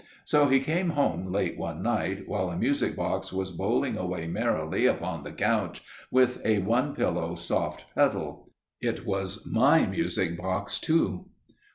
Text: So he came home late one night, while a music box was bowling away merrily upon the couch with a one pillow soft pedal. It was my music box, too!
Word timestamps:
So 0.25 0.47
he 0.47 0.59
came 0.61 0.89
home 0.97 1.31
late 1.31 1.59
one 1.59 1.83
night, 1.83 2.27
while 2.27 2.49
a 2.49 2.57
music 2.57 2.95
box 2.95 3.31
was 3.31 3.51
bowling 3.51 3.97
away 3.97 4.25
merrily 4.25 4.87
upon 4.87 5.21
the 5.21 5.31
couch 5.31 5.83
with 6.09 6.43
a 6.43 6.57
one 6.57 6.95
pillow 6.95 7.35
soft 7.35 7.85
pedal. 7.93 8.49
It 8.81 9.05
was 9.05 9.45
my 9.45 9.85
music 9.85 10.39
box, 10.39 10.79
too! 10.79 11.27